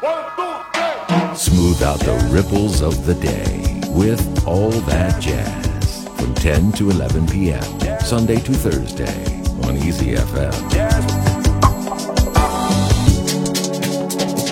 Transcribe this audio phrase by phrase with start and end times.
[0.00, 3.60] Smooth out the ripples of the day
[3.90, 7.62] with all that jazz from 10 to 11 p.m.
[8.00, 9.12] Sunday to Thursday
[9.68, 10.56] on Easy FM.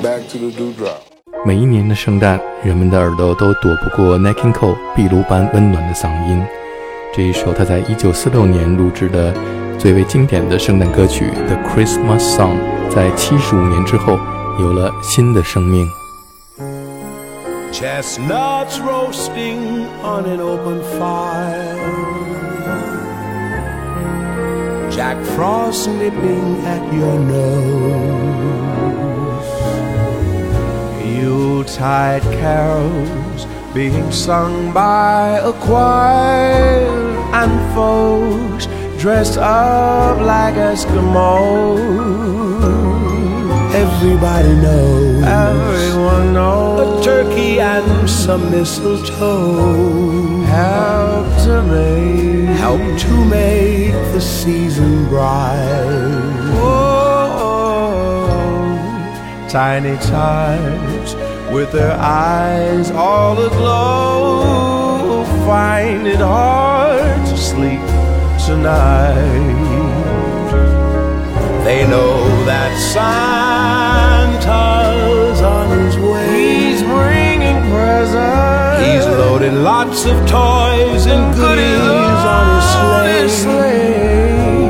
[0.02, 1.00] Back to the dewdrop.
[1.46, 6.44] 每一年的圣诞，人们的耳朵都躲不过 n a k i n Cole 壁炉般温暖的嗓音。
[7.14, 9.32] 这一首他在1946年录制的
[9.78, 12.58] 最为经典的圣诞歌曲《The Christmas Song》，
[12.90, 14.18] 在75年之后
[14.59, 15.87] 有了新的生命。
[17.73, 22.23] Chestnuts roasting on an open fire.
[24.91, 28.53] Jack Frost nipping at your nose.
[31.03, 36.85] Yuletide carols being sung by a choir
[37.33, 38.67] and folks
[39.01, 42.13] dressed up like Eskimos.
[43.88, 45.24] Everybody knows.
[45.24, 47.00] Everyone knows.
[47.00, 56.18] A turkey and some mistletoe help to make help to make the season bright.
[56.58, 57.88] Whoa,
[59.48, 61.14] tiny tots
[61.52, 67.80] with their eyes all aglow find it hard to sleep
[68.46, 69.68] tonight.
[71.64, 72.72] They know that
[74.48, 76.26] Santa's on his way.
[76.40, 78.80] He's bringing presents.
[78.86, 82.44] He's loaded lots of toys and goodies on
[83.12, 84.68] his sleigh.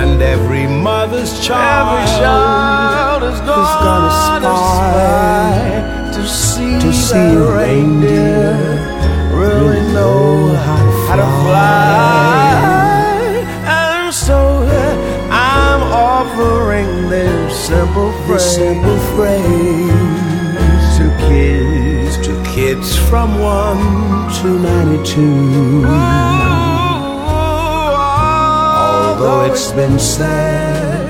[0.00, 8.52] And every mother's child, every child is gonna, spy to see, to see that reindeer
[9.32, 11.08] really know how to fly.
[11.08, 12.47] How to fly.
[17.68, 19.42] Simple phrase, simple phrase
[20.96, 25.84] to kids, to kids from one to ninety-two.
[29.04, 31.06] Although it's been said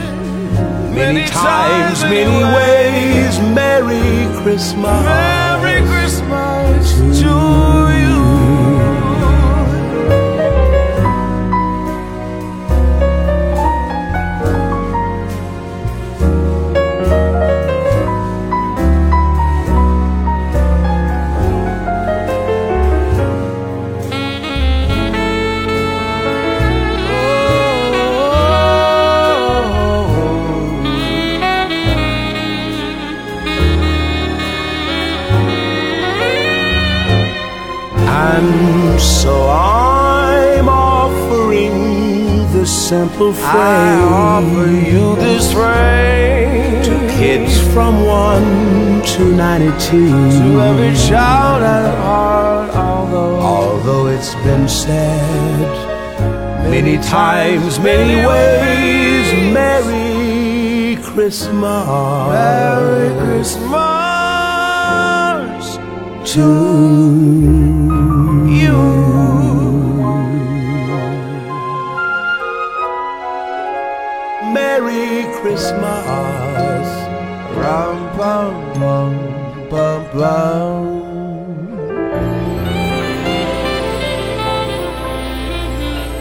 [0.93, 6.68] many times, many ways, Merry Christmas, Merry Christmas
[43.33, 43.61] simple.
[43.61, 50.11] I offer you this phrase to kids from one to ninety-two.
[50.11, 55.69] To every child at heart, although although it's been said
[56.71, 61.87] many times, many ways, Merry Christmas,
[62.29, 63.69] Merry Christmas
[66.33, 66.49] to
[68.61, 69.48] you.
[75.41, 76.89] Christmas.
[77.55, 79.13] Rum, bum, bum,
[79.71, 80.99] bum, bum.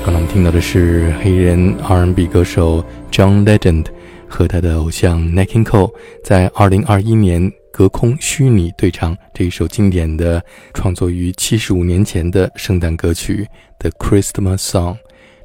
[0.06, 3.88] 刚刚听到的是黑人 R&B 歌手 John Legend
[4.28, 5.92] 和他的偶像 n a k i n Cole
[6.24, 10.44] 在2021年隔空虚拟对唱这一首经典的
[10.76, 14.94] 创作于75年前的圣诞歌曲《The Christmas Song》。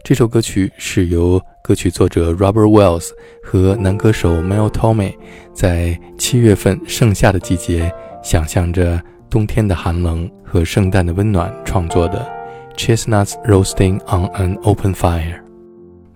[0.04, 5.14] 这首歌曲是由歌曲作者 Robert Wells 和男歌手 Mel Torme
[5.54, 7.88] 在七月份盛夏的季节，
[8.20, 12.28] 想象着冬天的寒冷和圣诞的温暖创作的。
[12.76, 15.40] Chestnuts roasting on an open fire。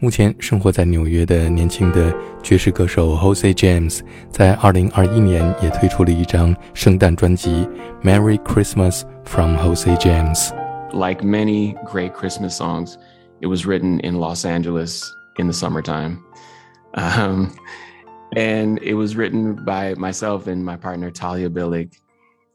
[0.01, 7.69] 目前生活在纽约的年轻的爵士歌手 Jose James，在2021年也推出了一张圣诞专辑
[8.03, 10.49] 《Merry Christmas from Jose James》。
[10.93, 12.95] Like many great Christmas songs,
[13.41, 16.25] it was written in Los Angeles in the summertime.
[16.95, 17.57] Um,
[18.35, 21.95] and it was written by myself and my partner Talia Billig.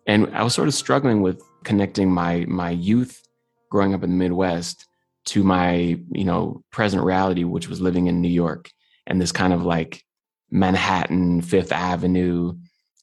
[0.08, 3.22] And I was sort of struggling with connecting my my youth
[3.70, 4.86] growing up in the Midwest
[5.24, 8.70] to my, you know, present reality, which was living in New York
[9.08, 10.04] and this kind of like
[10.50, 12.54] Manhattan, Fifth Avenue,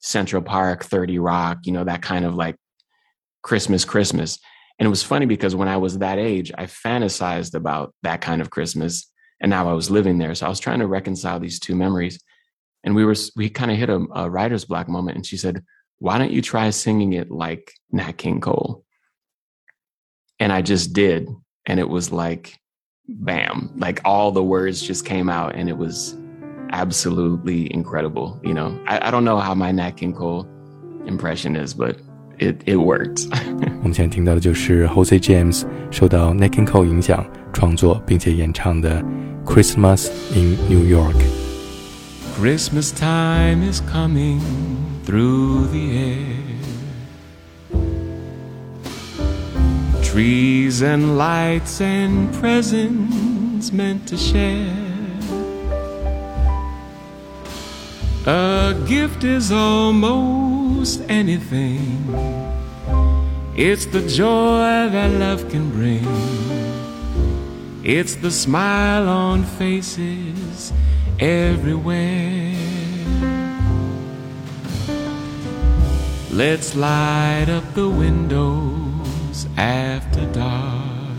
[0.00, 2.56] Central Park, 30 Rock, you know, that kind of like
[3.42, 4.38] Christmas, Christmas.
[4.78, 8.40] And it was funny because when I was that age, I fantasized about that kind
[8.40, 9.10] of Christmas.
[9.40, 10.34] And now I was living there.
[10.34, 12.19] So I was trying to reconcile these two memories.
[12.84, 15.64] and we were we kind of hit a, a writer's block moment and she said
[15.98, 18.84] why don't you try singing it like nat king cole
[20.38, 21.28] and i just did
[21.66, 22.56] and it was like
[23.08, 26.16] bam like all the words just came out and it was
[26.70, 30.46] absolutely incredible you know i, I don't know how my nat king cole
[31.06, 31.98] impression is but
[32.38, 33.26] it it works。
[33.82, 39.02] 我们现在听到的就是 Jose James 受到 Nat King Cole 影响创作并且演唱的
[39.44, 41.14] 《Christmas in New York》。
[42.40, 44.40] Christmas time is coming
[45.05, 46.49] through the air.
[50.02, 54.88] Trees and lights and presents meant to share.
[58.26, 60.68] A gift is almost
[61.08, 62.14] anything.
[63.56, 66.06] It's the joy that love can bring.
[67.82, 70.72] It's the smile on faces
[71.19, 72.54] everywhere.
[76.30, 81.19] Let's light up the windows after dark.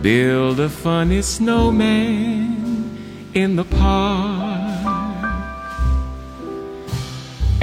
[0.00, 2.54] Build a funny snowman
[3.34, 4.53] in the park.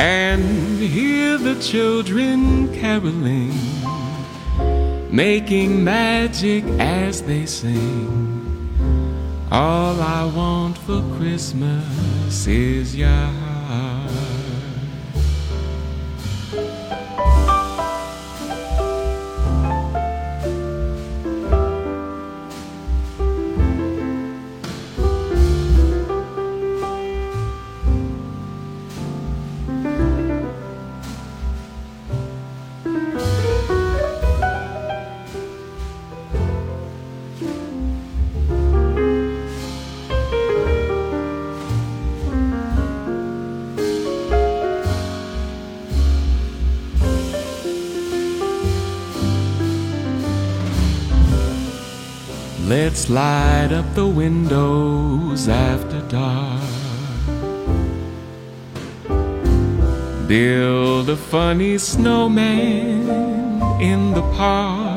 [0.01, 3.53] And hear the children caroling,
[5.11, 8.09] making magic as they sing.
[9.51, 13.29] All I want for Christmas is your
[52.71, 56.61] Let's light up the windows after dark.
[60.27, 63.09] Build a funny snowman
[63.81, 64.90] in the park.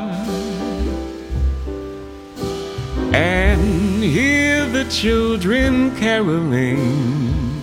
[4.09, 7.63] Hear the children caroling,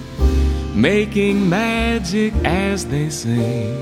[0.73, 3.77] making magic as they sing.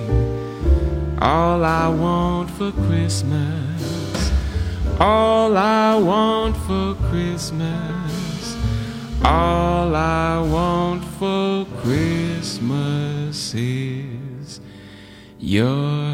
[1.22, 4.32] All I want for Christmas,
[5.00, 8.58] all I want for Christmas,
[9.24, 14.60] all I want for Christmas is
[15.40, 16.14] your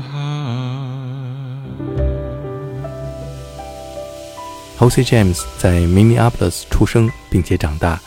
[4.77, 7.97] Jose James 在 Minneapolis 出生并且长大，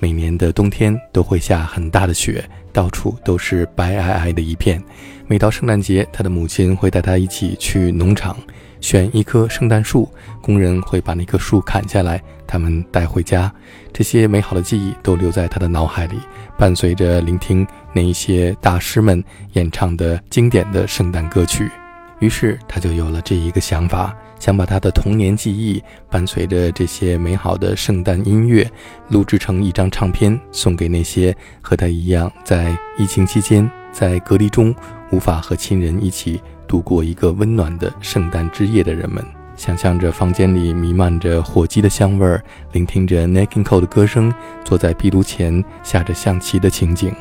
[0.00, 4.82] 每年的冬天都会下很大的雪，到处都是白皑皑的一片。
[5.28, 8.36] 每到圣诞节，他的母亲会带他一起去农场，
[8.80, 10.10] 选一棵圣诞树，
[10.42, 13.52] 工人会把那棵树砍下来，他们带回家。
[13.92, 16.18] 这些美好的记忆都留在他的脑海里，
[16.58, 19.22] 伴随着聆听那一些大师们
[19.52, 21.70] 演唱的经典的圣诞歌曲。
[22.18, 28.70] 于是他就有了这一个想法，想把他的童年记忆伴随着这些美好的圣诞音乐，
[29.08, 34.74] 录制成一张唱片，送给那些和他一样在疫情期间在隔离中
[35.10, 39.24] 无法和亲人一起度过一个温暖的圣诞之夜的人们。
[39.56, 44.32] 想象着房间里弥漫着火鸡的香味儿，聆听着 Nat King Cole 的歌声，
[44.64, 47.12] 坐在壁炉前下着象棋的情景。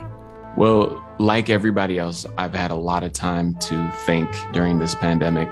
[0.55, 3.75] Well, like everybody else, I've had a lot of time to
[4.05, 5.49] think during this pandemic.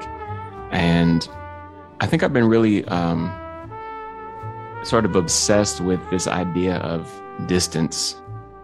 [0.71, 1.21] And
[1.99, 3.33] I think I've been really um,
[4.83, 7.09] sort of obsessed with this idea of
[7.47, 8.15] distance.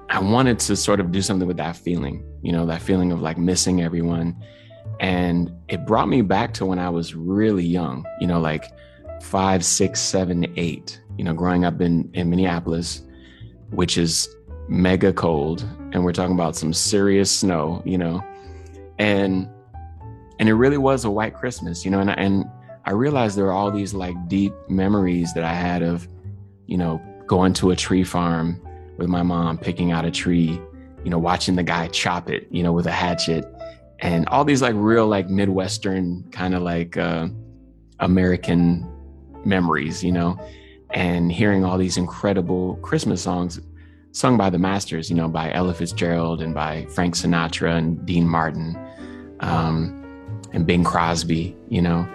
[0.10, 3.22] I wanted to sort of do something with that feeling, you know, that feeling of
[3.22, 4.36] like missing everyone.
[5.00, 8.66] And it brought me back to when I was really young, you know, like
[9.22, 13.04] five, six, seven, eight, you know, growing up in, in Minneapolis,
[13.70, 14.28] which is
[14.72, 18.24] mega cold and we're talking about some serious snow you know
[19.00, 19.50] and
[20.40, 22.46] and it really was a white christmas you know and and
[22.86, 26.08] I realized there were all these like deep memories that I had of
[26.68, 28.62] you know going to a tree farm
[28.98, 30.60] with my mom picking out a tree
[31.04, 33.46] you know watching the guy chop it you know with a hatchet
[34.00, 37.28] and all these like real like midwestern kind of like uh
[38.00, 38.88] american
[39.46, 40.38] memories you know
[40.92, 43.60] and hearing all these incredible christmas songs
[44.12, 48.28] sung by the masters, you know, by Ella Fitzgerald and by Frank Sinatra and Dean
[48.28, 48.78] Martin
[49.40, 49.98] um,
[50.54, 52.08] and Bing Crosby, you know.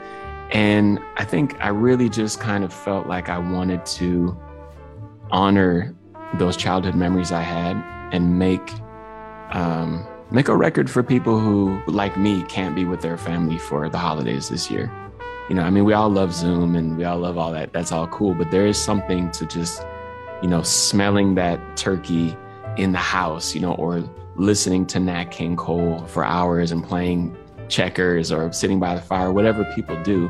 [0.52, 4.38] And I think I really just kind of felt like I wanted to
[5.30, 5.94] honor
[6.34, 7.76] those childhood memories I had
[8.12, 8.72] and make
[9.50, 13.88] um, make a record for people who, like me, can't be with their family for
[13.88, 14.90] the holidays this year.
[15.48, 17.72] You know, I mean, we all love Zoom and we all love all that.
[17.72, 19.84] That's all cool, but there is something to just,
[20.42, 22.36] you know, smelling that turkey
[22.76, 24.02] in the house, you know, or
[24.34, 27.36] listening to Nat King Cole for hours and playing
[27.67, 30.29] checkers or sitting by the fire, whatever people do.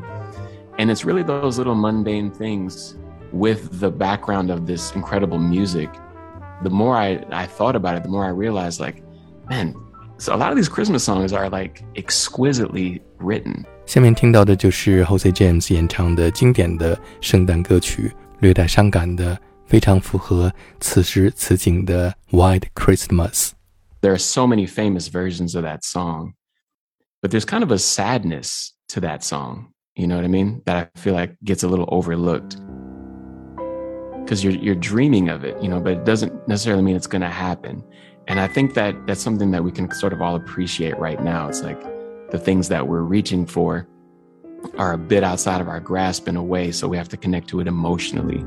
[0.78, 2.96] And it's really those little mundane things
[3.32, 5.90] with the background of this incredible music.
[6.64, 9.04] The more I, I thought about it, the more I realized, like,
[9.50, 9.74] man,
[10.18, 13.66] so a lot of these Christmas songs are like exquisitely written.
[13.86, 26.34] 下面听到的就是 Jose James 演唱的经典的圣诞歌曲，略带伤感的，非常符合此时此景的 White Christmas。There are so many famous versions of that song,
[27.27, 29.73] but there's kind of a sadness to that song.
[29.97, 30.63] You know what I mean?
[30.65, 32.57] That I feel like gets a little overlooked
[34.23, 37.23] because you're you're dreaming of it, you know, but it doesn't necessarily mean it's going
[37.23, 37.83] to happen.
[38.29, 41.49] And I think that that's something that we can sort of all appreciate right now.
[41.49, 41.83] It's like
[42.31, 43.89] the things that we're reaching for
[44.79, 47.49] are a bit outside of our grasp in a way, so we have to connect
[47.49, 48.45] to it emotionally.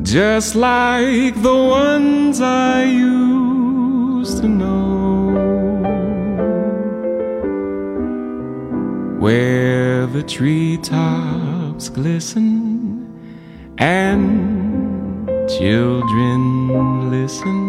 [0.09, 5.29] just like the ones I used to know,
[9.19, 13.05] where the treetops glisten
[13.77, 17.68] and children listen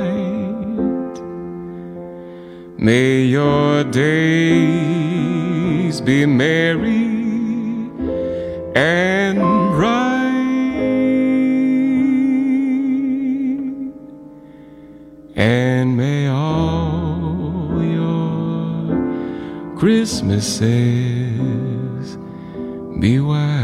[2.83, 4.81] May your days
[6.01, 7.05] be merry
[8.75, 9.37] and
[9.75, 10.01] bright.
[15.35, 18.97] and may all your
[19.77, 20.65] Christmases
[22.99, 23.60] be white.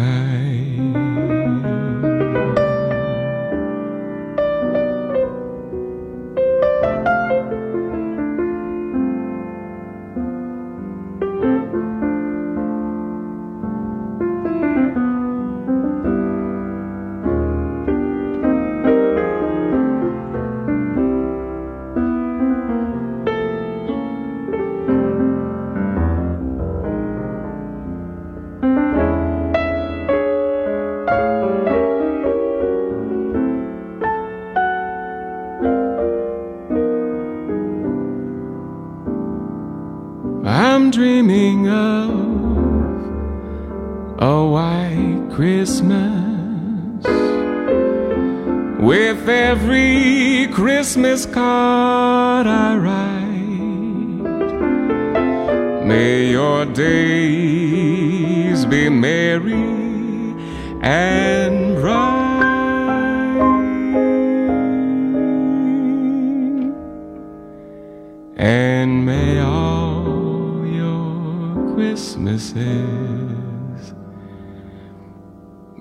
[68.58, 72.58] And may all your Christmases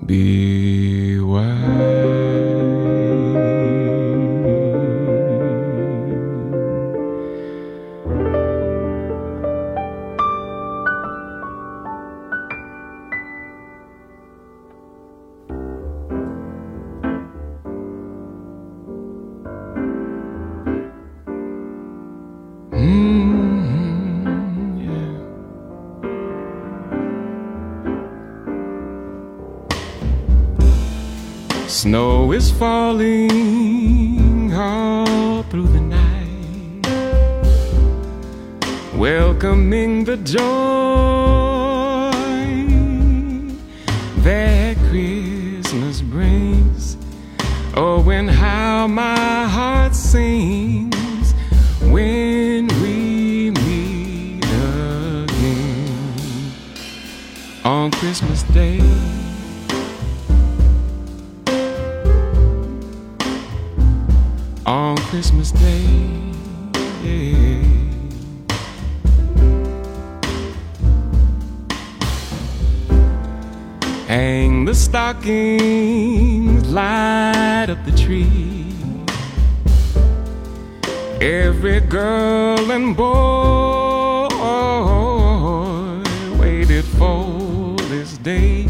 [0.05, 1.96] be white.
[32.59, 36.87] Falling all through the night,
[38.97, 40.37] welcoming the joy
[44.23, 46.97] that Christmas brings.
[47.75, 51.35] Oh, and how my heart sings
[51.83, 55.33] when we meet again
[57.65, 59.16] on Christmas Day.
[64.67, 65.87] On Christmas Day.
[74.09, 78.73] Hang the stockings, light up the tree.
[81.21, 84.29] Every girl and boy
[86.39, 88.69] waited for this day,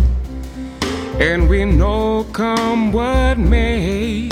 [1.18, 4.28] and we know come what may,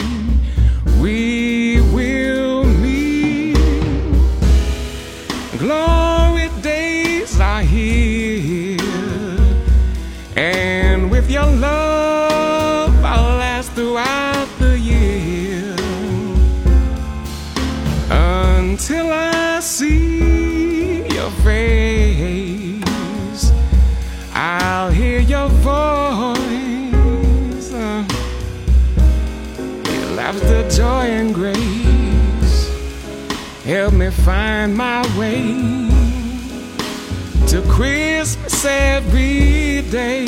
[38.04, 40.24] Christmas every day.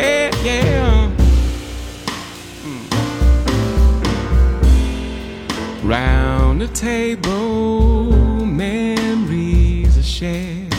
[0.00, 1.10] Yeah, yeah.
[2.62, 2.86] Hmm.
[5.88, 8.12] Round the table,
[8.44, 10.74] memories are shared,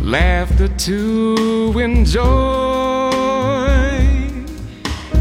[0.00, 2.22] laughter to enjoy,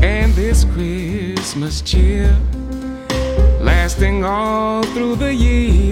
[0.01, 2.33] and this Christmas cheer
[3.59, 5.90] lasting all through the year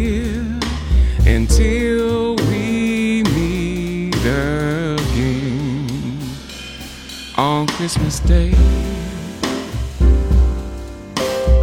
[7.80, 8.52] Christmas Day.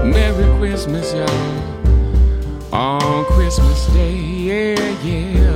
[0.02, 2.72] Merry Christmas, y'all.
[2.72, 5.55] On Christmas Day, yeah, yeah.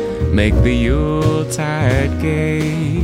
[0.29, 3.01] Make the Yuletide gay.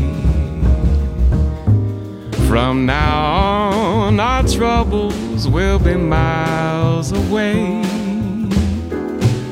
[2.48, 7.82] From now on, our troubles will be miles away.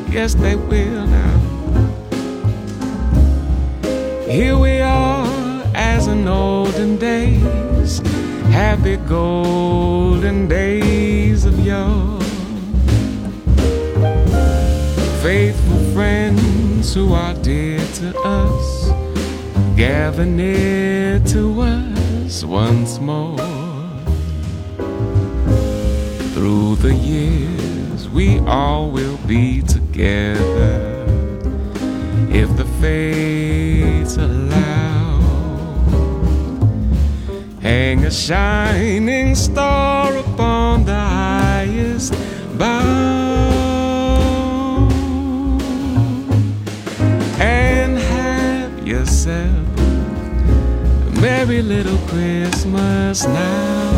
[0.10, 1.40] Yes, they will now.
[4.28, 5.28] Here we are
[5.74, 8.00] as in olden days,
[8.50, 12.16] happy golden days of yore
[15.26, 16.45] faithful friends
[16.94, 18.92] who are dear to us
[19.76, 23.38] gather near to us once more.
[26.34, 31.06] Through the years, we all will be together
[32.30, 35.20] if the fates allow.
[37.62, 42.14] Hang a shining star upon the highest
[42.58, 43.25] bough.
[49.28, 49.48] A
[51.20, 53.95] merry little Christmas now.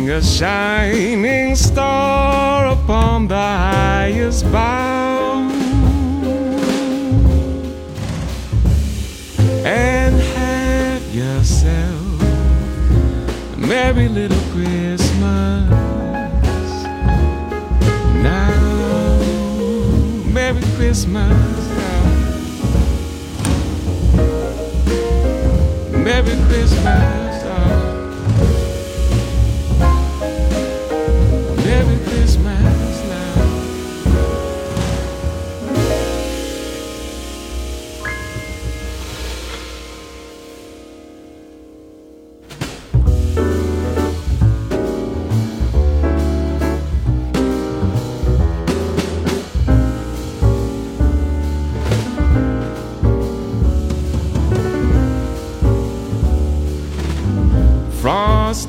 [0.00, 5.46] Hang a shining star upon the highest bough.
[9.62, 12.22] And have yourself
[13.52, 15.68] a merry little Christmas.
[18.24, 19.20] Now,
[20.32, 21.68] Merry Christmas.
[25.92, 27.19] Merry Christmas.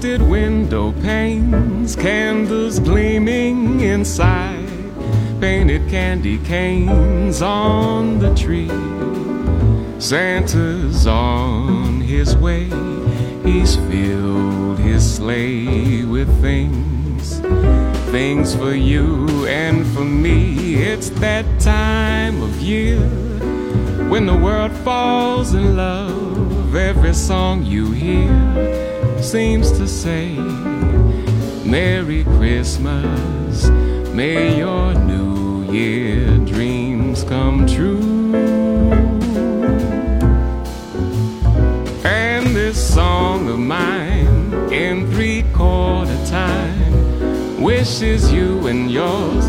[0.03, 4.65] Window panes, candles gleaming inside,
[5.39, 8.67] painted candy canes on the tree.
[9.99, 12.63] Santa's on his way,
[13.43, 17.37] he's filled his sleigh with things,
[18.09, 20.81] things for you and for me.
[20.81, 22.97] It's that time of year
[24.09, 26.75] when the world falls in love.
[26.75, 28.90] Every song you hear
[29.23, 30.36] seems to say,
[31.63, 33.69] Merry Christmas,
[34.13, 38.34] may your New Year dreams come true.
[42.03, 49.45] And this song of mine in three quarter time wishes you and yours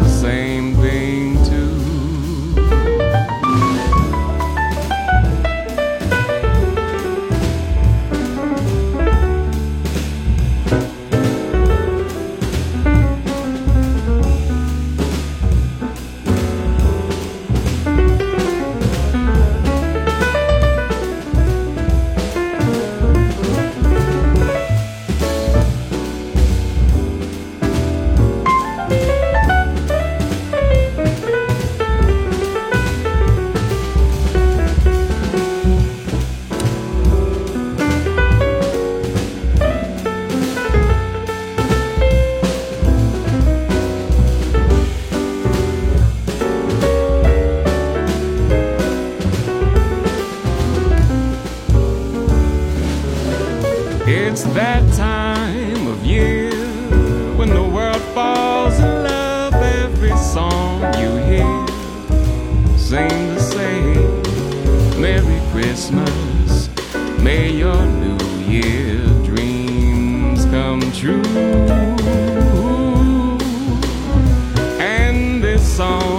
[75.83, 76.12] song